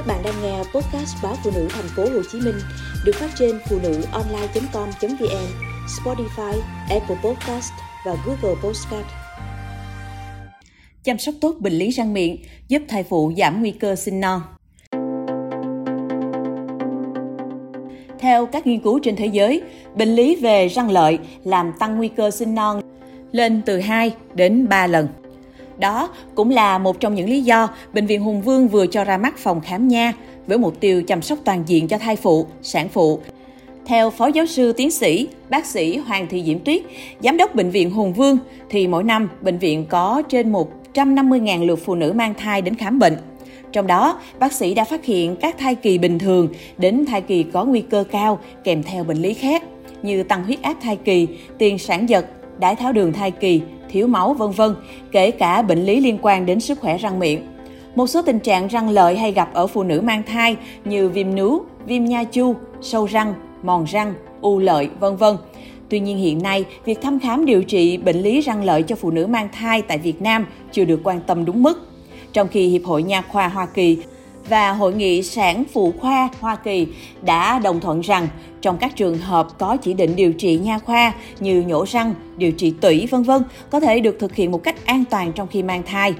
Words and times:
Các 0.00 0.06
bạn 0.06 0.22
đang 0.24 0.42
nghe 0.42 0.58
podcast 0.58 1.16
báo 1.22 1.34
phụ 1.44 1.50
nữ 1.54 1.68
thành 1.70 1.88
phố 1.96 2.02
Hồ 2.02 2.22
Chí 2.32 2.40
Minh 2.40 2.54
được 3.04 3.12
phát 3.14 3.30
trên 3.38 3.58
phụ 3.68 3.78
nữ 3.82 4.02
online.com.vn, 4.12 5.46
Spotify, 5.86 6.60
Apple 6.90 7.16
Podcast 7.24 7.72
và 8.06 8.16
Google 8.26 8.60
Podcast. 8.62 9.06
Chăm 11.04 11.18
sóc 11.18 11.34
tốt 11.40 11.54
bệnh 11.58 11.72
lý 11.72 11.90
răng 11.90 12.12
miệng 12.12 12.36
giúp 12.68 12.82
thai 12.88 13.02
phụ 13.02 13.32
giảm 13.36 13.60
nguy 13.60 13.70
cơ 13.70 13.96
sinh 13.96 14.20
non. 14.20 14.40
Theo 18.18 18.46
các 18.46 18.66
nghiên 18.66 18.80
cứu 18.80 18.98
trên 19.02 19.16
thế 19.16 19.26
giới, 19.26 19.62
bệnh 19.94 20.14
lý 20.14 20.36
về 20.36 20.68
răng 20.68 20.90
lợi 20.90 21.18
làm 21.44 21.72
tăng 21.78 21.96
nguy 21.96 22.08
cơ 22.08 22.30
sinh 22.30 22.54
non 22.54 22.80
lên 23.32 23.62
từ 23.66 23.80
2 23.80 24.14
đến 24.34 24.68
3 24.68 24.86
lần. 24.86 25.08
Đó 25.80 26.08
cũng 26.34 26.50
là 26.50 26.78
một 26.78 27.00
trong 27.00 27.14
những 27.14 27.30
lý 27.30 27.40
do 27.42 27.68
Bệnh 27.92 28.06
viện 28.06 28.22
Hùng 28.22 28.42
Vương 28.42 28.68
vừa 28.68 28.86
cho 28.86 29.04
ra 29.04 29.18
mắt 29.18 29.38
phòng 29.38 29.60
khám 29.60 29.88
nha 29.88 30.12
với 30.46 30.58
mục 30.58 30.80
tiêu 30.80 31.02
chăm 31.02 31.22
sóc 31.22 31.38
toàn 31.44 31.62
diện 31.66 31.88
cho 31.88 31.98
thai 31.98 32.16
phụ, 32.16 32.46
sản 32.62 32.88
phụ. 32.88 33.20
Theo 33.86 34.10
Phó 34.10 34.26
Giáo 34.26 34.46
sư 34.46 34.72
Tiến 34.72 34.90
sĩ, 34.90 35.28
bác 35.50 35.66
sĩ 35.66 35.96
Hoàng 35.96 36.26
Thị 36.30 36.42
Diễm 36.46 36.58
Tuyết, 36.58 36.82
Giám 37.22 37.36
đốc 37.36 37.54
Bệnh 37.54 37.70
viện 37.70 37.90
Hùng 37.90 38.12
Vương, 38.12 38.38
thì 38.70 38.86
mỗi 38.86 39.04
năm 39.04 39.28
bệnh 39.40 39.58
viện 39.58 39.86
có 39.88 40.22
trên 40.28 40.52
150.000 40.52 41.66
lượt 41.66 41.78
phụ 41.84 41.94
nữ 41.94 42.12
mang 42.12 42.34
thai 42.34 42.62
đến 42.62 42.74
khám 42.74 42.98
bệnh. 42.98 43.16
Trong 43.72 43.86
đó, 43.86 44.20
bác 44.38 44.52
sĩ 44.52 44.74
đã 44.74 44.84
phát 44.84 45.04
hiện 45.04 45.36
các 45.36 45.58
thai 45.58 45.74
kỳ 45.74 45.98
bình 45.98 46.18
thường 46.18 46.48
đến 46.78 47.04
thai 47.06 47.20
kỳ 47.20 47.42
có 47.42 47.64
nguy 47.64 47.80
cơ 47.80 48.04
cao 48.10 48.38
kèm 48.64 48.82
theo 48.82 49.04
bệnh 49.04 49.22
lý 49.22 49.34
khác 49.34 49.62
như 50.02 50.22
tăng 50.22 50.44
huyết 50.44 50.62
áp 50.62 50.74
thai 50.82 50.96
kỳ, 50.96 51.26
tiền 51.58 51.78
sản 51.78 52.08
giật, 52.08 52.26
đái 52.58 52.76
tháo 52.76 52.92
đường 52.92 53.12
thai 53.12 53.30
kỳ, 53.30 53.60
thiếu 53.90 54.06
máu 54.06 54.34
vân 54.34 54.50
vân, 54.50 54.74
kể 55.12 55.30
cả 55.30 55.62
bệnh 55.62 55.84
lý 55.84 56.00
liên 56.00 56.18
quan 56.22 56.46
đến 56.46 56.60
sức 56.60 56.80
khỏe 56.80 56.98
răng 56.98 57.18
miệng. 57.18 57.46
Một 57.94 58.06
số 58.06 58.22
tình 58.22 58.40
trạng 58.40 58.66
răng 58.66 58.90
lợi 58.90 59.16
hay 59.16 59.32
gặp 59.32 59.54
ở 59.54 59.66
phụ 59.66 59.82
nữ 59.82 60.00
mang 60.00 60.22
thai 60.22 60.56
như 60.84 61.08
viêm 61.08 61.34
nướu, 61.34 61.62
viêm 61.86 62.04
nha 62.04 62.24
chu, 62.24 62.54
sâu 62.80 63.06
răng, 63.06 63.34
mòn 63.62 63.84
răng, 63.84 64.14
u 64.40 64.58
lợi, 64.58 64.88
vân 65.00 65.16
vân. 65.16 65.36
Tuy 65.88 66.00
nhiên 66.00 66.18
hiện 66.18 66.42
nay, 66.42 66.64
việc 66.84 67.02
thăm 67.02 67.20
khám 67.20 67.44
điều 67.44 67.62
trị 67.62 67.96
bệnh 67.96 68.22
lý 68.22 68.40
răng 68.40 68.64
lợi 68.64 68.82
cho 68.82 68.96
phụ 68.96 69.10
nữ 69.10 69.26
mang 69.26 69.48
thai 69.52 69.82
tại 69.82 69.98
Việt 69.98 70.22
Nam 70.22 70.46
chưa 70.72 70.84
được 70.84 71.00
quan 71.04 71.20
tâm 71.26 71.44
đúng 71.44 71.62
mức. 71.62 71.88
Trong 72.32 72.48
khi 72.48 72.68
Hiệp 72.68 72.84
hội 72.84 73.02
Nha 73.02 73.22
khoa 73.22 73.48
Hoa 73.48 73.66
Kỳ 73.66 73.98
và 74.50 74.72
Hội 74.72 74.94
nghị 74.94 75.22
sản 75.22 75.64
phụ 75.72 75.92
khoa 76.00 76.28
Hoa 76.40 76.56
Kỳ 76.56 76.86
đã 77.22 77.58
đồng 77.58 77.80
thuận 77.80 78.00
rằng 78.00 78.28
trong 78.60 78.78
các 78.78 78.96
trường 78.96 79.18
hợp 79.18 79.48
có 79.58 79.76
chỉ 79.76 79.94
định 79.94 80.16
điều 80.16 80.32
trị 80.32 80.58
nha 80.58 80.78
khoa 80.78 81.12
như 81.40 81.62
nhổ 81.62 81.84
răng, 81.86 82.14
điều 82.36 82.52
trị 82.52 82.74
tủy 82.80 83.08
vân 83.10 83.22
vân 83.22 83.42
có 83.70 83.80
thể 83.80 84.00
được 84.00 84.16
thực 84.18 84.34
hiện 84.34 84.50
một 84.50 84.62
cách 84.62 84.86
an 84.86 85.04
toàn 85.10 85.32
trong 85.32 85.48
khi 85.48 85.62
mang 85.62 85.82
thai 85.82 86.14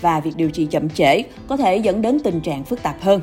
và 0.00 0.20
việc 0.20 0.36
điều 0.36 0.50
trị 0.50 0.66
chậm 0.70 0.88
trễ 0.88 1.22
có 1.48 1.56
thể 1.56 1.76
dẫn 1.76 2.02
đến 2.02 2.20
tình 2.20 2.40
trạng 2.40 2.64
phức 2.64 2.82
tạp 2.82 3.00
hơn. 3.00 3.20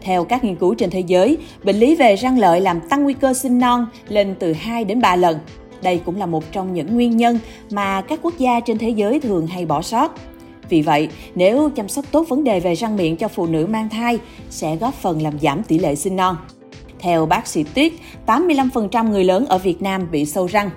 Theo 0.00 0.24
các 0.24 0.44
nghiên 0.44 0.56
cứu 0.56 0.74
trên 0.74 0.90
thế 0.90 1.00
giới, 1.00 1.38
bệnh 1.64 1.76
lý 1.76 1.96
về 1.96 2.16
răng 2.16 2.38
lợi 2.38 2.60
làm 2.60 2.80
tăng 2.80 3.02
nguy 3.02 3.14
cơ 3.14 3.34
sinh 3.34 3.58
non 3.58 3.86
lên 4.08 4.34
từ 4.38 4.52
2 4.52 4.84
đến 4.84 5.00
3 5.00 5.16
lần. 5.16 5.38
Đây 5.82 6.00
cũng 6.04 6.16
là 6.16 6.26
một 6.26 6.52
trong 6.52 6.74
những 6.74 6.94
nguyên 6.94 7.16
nhân 7.16 7.38
mà 7.70 8.00
các 8.00 8.18
quốc 8.22 8.34
gia 8.38 8.60
trên 8.60 8.78
thế 8.78 8.90
giới 8.90 9.20
thường 9.20 9.46
hay 9.46 9.66
bỏ 9.66 9.82
sót. 9.82 10.14
Vì 10.68 10.82
vậy, 10.82 11.08
nếu 11.34 11.70
chăm 11.70 11.88
sóc 11.88 12.04
tốt 12.10 12.28
vấn 12.28 12.44
đề 12.44 12.60
về 12.60 12.74
răng 12.74 12.96
miệng 12.96 13.16
cho 13.16 13.28
phụ 13.28 13.46
nữ 13.46 13.66
mang 13.66 13.88
thai 13.88 14.18
sẽ 14.50 14.76
góp 14.76 14.94
phần 14.94 15.22
làm 15.22 15.38
giảm 15.38 15.62
tỷ 15.62 15.78
lệ 15.78 15.94
sinh 15.94 16.16
non. 16.16 16.36
Theo 16.98 17.26
bác 17.26 17.46
sĩ 17.46 17.64
Tuyết, 17.74 17.92
85% 18.26 19.10
người 19.10 19.24
lớn 19.24 19.46
ở 19.46 19.58
Việt 19.58 19.82
Nam 19.82 20.10
bị 20.10 20.24
sâu 20.24 20.46
răng. 20.46 20.70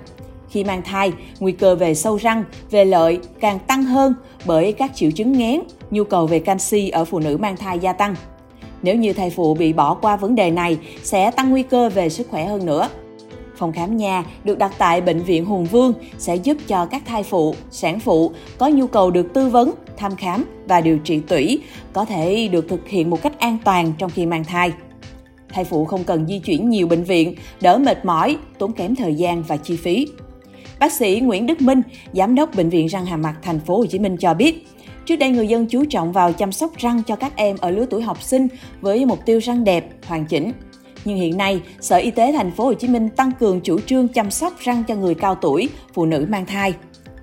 Khi 0.50 0.64
mang 0.64 0.82
thai, 0.82 1.12
nguy 1.40 1.52
cơ 1.52 1.74
về 1.74 1.94
sâu 1.94 2.16
răng, 2.16 2.44
về 2.70 2.84
lợi 2.84 3.18
càng 3.40 3.58
tăng 3.58 3.82
hơn 3.82 4.14
bởi 4.46 4.72
các 4.72 4.90
triệu 4.94 5.10
chứng 5.10 5.32
ngén, 5.32 5.60
nhu 5.90 6.04
cầu 6.04 6.26
về 6.26 6.38
canxi 6.38 6.88
ở 6.88 7.04
phụ 7.04 7.18
nữ 7.18 7.36
mang 7.36 7.56
thai 7.56 7.78
gia 7.78 7.92
tăng. 7.92 8.14
Nếu 8.82 8.96
như 8.96 9.12
thai 9.12 9.30
phụ 9.30 9.54
bị 9.54 9.72
bỏ 9.72 9.94
qua 9.94 10.16
vấn 10.16 10.34
đề 10.34 10.50
này, 10.50 10.78
sẽ 11.02 11.30
tăng 11.30 11.50
nguy 11.50 11.62
cơ 11.62 11.88
về 11.88 12.08
sức 12.08 12.26
khỏe 12.30 12.46
hơn 12.46 12.66
nữa. 12.66 12.88
Phòng 13.60 13.72
khám 13.72 13.96
nhà 13.96 14.24
được 14.44 14.58
đặt 14.58 14.72
tại 14.78 15.00
Bệnh 15.00 15.22
viện 15.22 15.44
Hùng 15.44 15.64
Vương 15.64 15.92
sẽ 16.18 16.36
giúp 16.36 16.56
cho 16.66 16.86
các 16.86 17.02
thai 17.06 17.22
phụ, 17.22 17.54
sản 17.70 18.00
phụ 18.00 18.32
có 18.58 18.68
nhu 18.68 18.86
cầu 18.86 19.10
được 19.10 19.34
tư 19.34 19.48
vấn, 19.48 19.72
thăm 19.96 20.16
khám 20.16 20.44
và 20.68 20.80
điều 20.80 20.98
trị 20.98 21.20
tủy 21.20 21.62
có 21.92 22.04
thể 22.04 22.48
được 22.48 22.68
thực 22.68 22.88
hiện 22.88 23.10
một 23.10 23.22
cách 23.22 23.38
an 23.38 23.58
toàn 23.64 23.92
trong 23.98 24.10
khi 24.10 24.26
mang 24.26 24.44
thai. 24.44 24.72
Thai 25.48 25.64
phụ 25.64 25.84
không 25.84 26.04
cần 26.04 26.26
di 26.26 26.38
chuyển 26.38 26.70
nhiều 26.70 26.86
bệnh 26.86 27.04
viện, 27.04 27.34
đỡ 27.60 27.78
mệt 27.78 28.04
mỏi, 28.04 28.36
tốn 28.58 28.72
kém 28.72 28.96
thời 28.96 29.14
gian 29.14 29.42
và 29.42 29.56
chi 29.56 29.76
phí. 29.76 30.06
Bác 30.78 30.92
sĩ 30.92 31.20
Nguyễn 31.20 31.46
Đức 31.46 31.60
Minh, 31.60 31.82
giám 32.12 32.34
đốc 32.34 32.54
bệnh 32.54 32.68
viện 32.68 32.86
răng 32.86 33.06
hàm 33.06 33.22
mặt 33.22 33.34
thành 33.42 33.60
phố 33.60 33.76
Hồ 33.76 33.86
Chí 33.86 33.98
Minh 33.98 34.16
cho 34.16 34.34
biết, 34.34 34.68
trước 35.06 35.16
đây 35.16 35.30
người 35.30 35.48
dân 35.48 35.66
chú 35.66 35.84
trọng 35.84 36.12
vào 36.12 36.32
chăm 36.32 36.52
sóc 36.52 36.76
răng 36.76 37.02
cho 37.02 37.16
các 37.16 37.36
em 37.36 37.56
ở 37.60 37.70
lứa 37.70 37.86
tuổi 37.90 38.02
học 38.02 38.22
sinh 38.22 38.48
với 38.80 39.06
mục 39.06 39.18
tiêu 39.26 39.38
răng 39.38 39.64
đẹp, 39.64 39.88
hoàn 40.06 40.24
chỉnh. 40.26 40.52
Nhưng 41.04 41.16
hiện 41.16 41.36
nay, 41.36 41.60
Sở 41.80 41.96
Y 41.96 42.10
tế 42.10 42.32
thành 42.32 42.50
phố 42.50 42.64
Hồ 42.64 42.74
Chí 42.74 42.88
Minh 42.88 43.08
tăng 43.08 43.32
cường 43.40 43.60
chủ 43.60 43.80
trương 43.80 44.08
chăm 44.08 44.30
sóc 44.30 44.52
răng 44.58 44.84
cho 44.88 44.94
người 44.94 45.14
cao 45.14 45.34
tuổi, 45.34 45.68
phụ 45.94 46.06
nữ 46.06 46.26
mang 46.28 46.46
thai. 46.46 46.74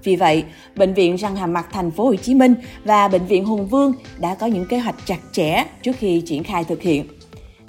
Vì 0.04 0.16
vậy, 0.16 0.44
bệnh 0.76 0.94
viện 0.94 1.16
răng 1.16 1.36
hàm 1.36 1.54
mặt 1.54 1.68
thành 1.72 1.92
phố 1.92 2.06
Hồ 2.06 2.16
Chí 2.16 2.36
Minh 2.36 2.56
và 2.84 3.08
bệnh 3.08 3.26
viện 3.26 3.46
Hùng 3.46 3.68
Vương 3.68 3.94
đã 4.20 4.36
có 4.36 4.48
những 4.48 4.66
kế 4.70 4.78
hoạch 4.80 4.96
chặt 5.06 5.20
chẽ 5.32 5.64
trước 5.84 5.96
khi 6.00 6.22
triển 6.26 6.44
khai 6.44 6.64
thực 6.64 6.82
hiện. 6.82 7.06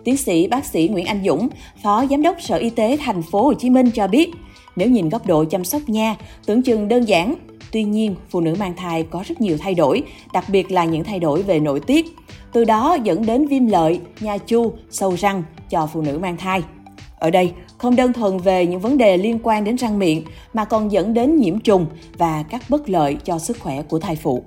Tiến 0.05 0.17
sĩ 0.17 0.47
bác 0.47 0.65
sĩ 0.65 0.89
Nguyễn 0.89 1.07
Anh 1.07 1.23
Dũng, 1.25 1.49
Phó 1.83 2.05
Giám 2.11 2.23
đốc 2.23 2.37
Sở 2.41 2.57
Y 2.57 2.71
tế 2.71 2.97
thành 3.01 3.23
phố 3.23 3.43
Hồ 3.43 3.55
Chí 3.55 3.71
Minh 3.71 3.91
cho 3.91 4.07
biết, 4.07 4.31
nếu 4.77 4.89
nhìn 4.89 5.09
góc 5.09 5.27
độ 5.27 5.45
chăm 5.45 5.65
sóc 5.65 5.83
nha, 5.87 6.17
tưởng 6.47 6.63
chừng 6.63 6.89
đơn 6.89 7.09
giản, 7.09 7.35
tuy 7.73 7.85
nhiên 7.85 8.15
phụ 8.31 8.41
nữ 8.41 8.55
mang 8.59 8.77
thai 8.77 9.03
có 9.03 9.25
rất 9.29 9.41
nhiều 9.41 9.57
thay 9.61 9.75
đổi, 9.75 10.03
đặc 10.33 10.45
biệt 10.49 10.73
là 10.73 10.85
những 10.85 11.05
thay 11.05 11.19
đổi 11.19 11.43
về 11.43 11.61
nội 11.61 11.81
tiết. 11.81 12.07
Từ 12.53 12.65
đó 12.65 12.97
dẫn 13.03 13.27
đến 13.27 13.47
viêm 13.47 13.67
lợi, 13.67 14.01
nha 14.21 14.39
chu, 14.39 14.73
sâu 14.91 15.15
răng 15.19 15.43
cho 15.71 15.87
phụ 15.87 16.03
nữ 16.03 16.19
mang 16.19 16.37
thai. 16.37 16.63
Ở 17.19 17.31
đây, 17.31 17.53
không 17.79 17.97
đơn 17.97 18.13
thuần 18.13 18.39
về 18.39 18.67
những 18.67 18.81
vấn 18.81 18.99
đề 18.99 19.17
liên 19.17 19.39
quan 19.43 19.65
đến 19.65 19.77
răng 19.77 19.99
miệng 19.99 20.25
mà 20.53 20.65
còn 20.65 20.93
dẫn 20.93 21.15
đến 21.15 21.37
nhiễm 21.37 21.61
trùng 21.61 21.87
và 22.19 22.43
các 22.43 22.63
bất 22.69 22.89
lợi 22.89 23.17
cho 23.25 23.39
sức 23.39 23.57
khỏe 23.61 23.83
của 23.83 23.99
thai 23.99 24.17
phụ. 24.17 24.43